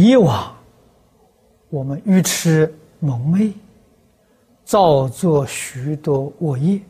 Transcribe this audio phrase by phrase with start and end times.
[0.00, 0.56] 以往
[1.68, 3.52] 我们愚痴蒙昧，
[4.64, 6.80] 造作许多恶业，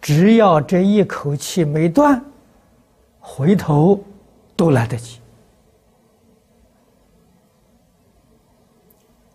[0.00, 2.24] 只要这一口气没断，
[3.20, 4.02] 回头
[4.56, 5.20] 都来得及。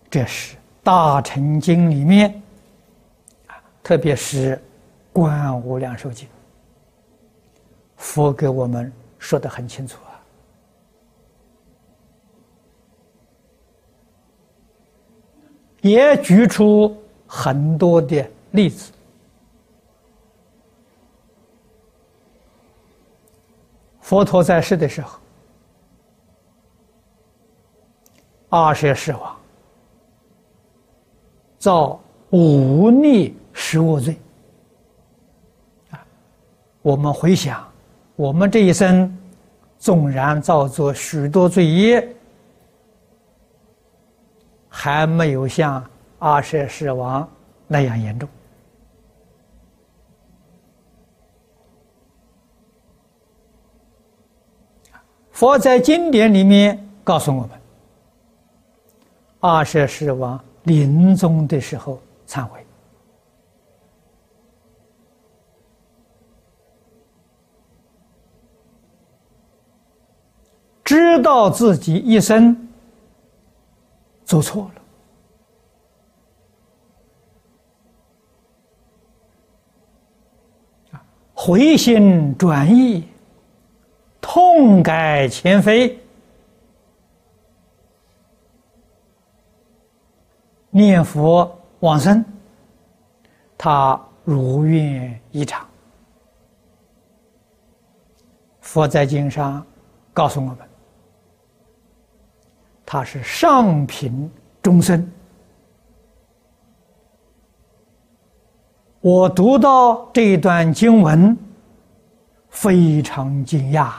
[0.09, 2.41] 这是《大乘经》里面，
[3.83, 4.55] 特别是
[5.13, 6.27] 《观无量寿经》，
[7.95, 10.12] 佛给我们说的很清楚啊，
[15.83, 16.95] 也举出
[17.27, 18.91] 很多的例子。
[24.01, 25.19] 佛陀在世的时候，
[28.49, 29.35] 二十世王。
[31.59, 31.99] 造
[32.31, 34.17] 五逆十恶罪
[35.91, 36.05] 啊！
[36.81, 37.65] 我们回想，
[38.17, 39.17] 我们这一生
[39.79, 42.15] 纵然造作许多罪业，
[44.76, 45.85] 还没有像
[46.18, 47.29] 阿舍世王
[47.68, 48.27] 那样严重。
[55.32, 57.52] 佛在经典里面告诉我们，
[59.41, 60.43] 阿舍世王。
[60.63, 62.65] 临终的时候忏悔，
[70.85, 72.56] 知道自己一生
[74.34, 74.81] 做错了，
[81.35, 83.07] 回心转意，
[84.19, 86.00] 痛改前非。
[90.72, 92.25] 念佛往生，
[93.56, 95.63] 他如愿以偿。
[98.62, 99.63] 佛在经上
[100.12, 100.57] 告诉我们，
[102.94, 104.30] 他是上品
[104.62, 105.12] 众生。
[109.02, 111.36] 我读到这段经文，
[112.52, 113.94] 非常惊讶。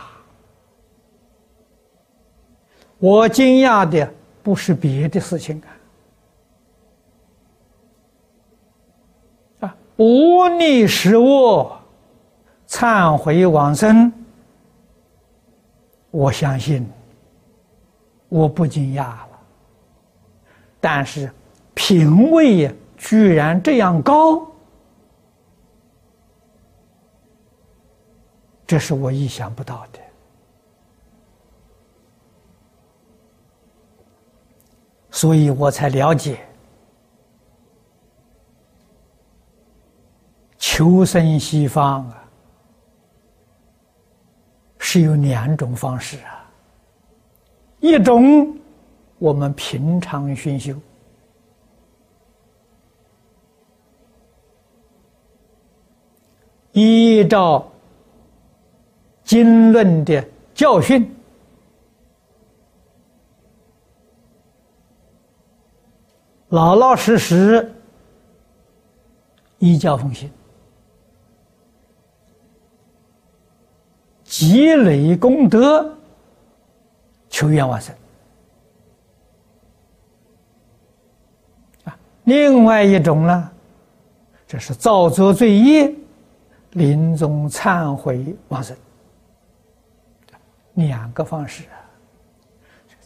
[2.99, 4.09] 我惊讶的
[4.45, 5.61] 不是别的事情
[9.59, 9.67] 啊。
[9.67, 11.77] 啊无逆失恶，
[12.69, 14.13] 忏悔往生。
[16.13, 16.89] 我相信，
[18.35, 19.29] 我不惊讶了。
[20.81, 21.33] 但是
[21.73, 24.45] 品位居然这样高，
[28.67, 30.01] 这是我意想不到的。
[35.13, 36.45] 所以我才了解。
[40.59, 42.25] 求生西方啊，
[44.81, 46.34] 是有两种方式啊。
[47.85, 48.59] 一种，
[49.19, 50.75] 我们平常熏修，
[56.73, 57.71] 依照
[59.23, 61.15] 经论的教训，
[66.49, 67.71] 老老实实
[69.59, 70.31] 依教奉行。
[74.25, 75.95] 积累功德，
[77.35, 77.93] 求愿往生。
[81.83, 83.51] 啊，另外一种呢，
[84.47, 85.93] 这是造作罪业，
[86.75, 88.77] 临终忏悔往生。
[90.75, 91.65] 两个方式，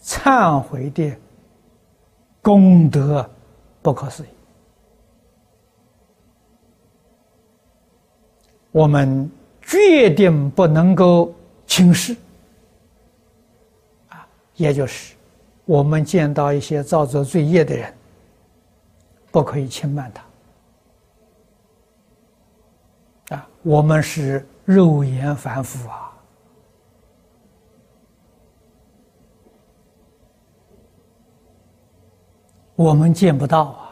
[0.02, 1.10] 忏悔的
[2.42, 3.26] 功德
[3.80, 4.26] 不可思议。
[8.72, 9.30] 我们。
[9.60, 11.30] 决定不能够
[11.66, 12.16] 轻视！
[14.58, 15.14] 也就是
[15.64, 17.94] 我们见到一些造作罪业的人，
[19.30, 20.12] 不可以轻慢
[23.28, 23.48] 他啊！
[23.62, 26.12] 我们是肉眼凡夫啊，
[32.74, 33.90] 我们见不到啊。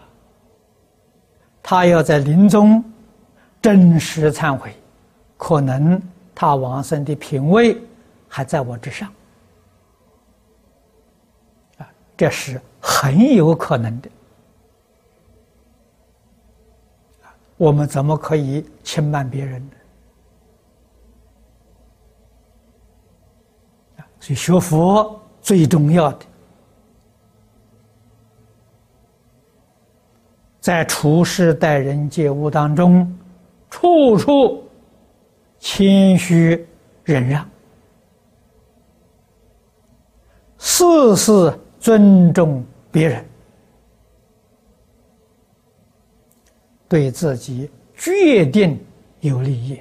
[1.63, 2.85] 他要在临终
[3.63, 4.75] 真实忏悔。
[5.39, 6.01] 可能
[6.35, 7.77] 他往生的品位
[8.27, 9.13] 还在我之上，
[12.17, 14.11] 这是很有可能的。
[17.57, 19.77] 我们怎么可以轻慢别人呢？
[24.21, 26.27] 所以学佛最重要的，
[30.61, 33.19] 在处世待人接物当中，
[33.71, 34.63] 处处。
[35.59, 36.69] 谦虚
[37.03, 37.49] 忍让，
[40.59, 43.25] 事事尊重别人，
[46.89, 48.85] 对自己决定
[49.21, 49.81] 有利益。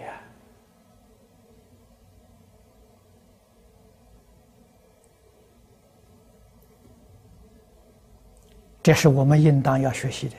[8.84, 10.36] 这是我们应当要学习的。